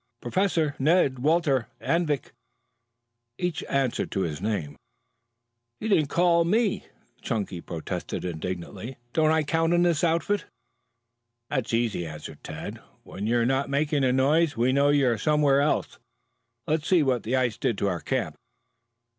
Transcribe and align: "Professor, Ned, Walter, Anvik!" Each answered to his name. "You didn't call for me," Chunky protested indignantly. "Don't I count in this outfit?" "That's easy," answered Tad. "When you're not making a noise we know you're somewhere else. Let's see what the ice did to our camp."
"Professor, 0.19 0.75
Ned, 0.79 1.19
Walter, 1.19 1.67
Anvik!" 1.79 2.31
Each 3.37 3.61
answered 3.65 4.09
to 4.13 4.21
his 4.21 4.41
name. 4.41 4.75
"You 5.79 5.89
didn't 5.89 6.07
call 6.09 6.43
for 6.43 6.49
me," 6.49 6.87
Chunky 7.21 7.61
protested 7.61 8.25
indignantly. 8.25 8.97
"Don't 9.13 9.29
I 9.29 9.43
count 9.43 9.75
in 9.75 9.83
this 9.83 10.03
outfit?" 10.03 10.45
"That's 11.51 11.71
easy," 11.71 12.07
answered 12.07 12.43
Tad. 12.43 12.81
"When 13.03 13.27
you're 13.27 13.45
not 13.45 13.69
making 13.69 14.03
a 14.03 14.11
noise 14.11 14.57
we 14.57 14.73
know 14.73 14.89
you're 14.89 15.19
somewhere 15.19 15.61
else. 15.61 15.99
Let's 16.65 16.87
see 16.87 17.03
what 17.03 17.21
the 17.21 17.35
ice 17.35 17.59
did 17.59 17.77
to 17.77 17.87
our 17.87 17.99
camp." 18.01 18.35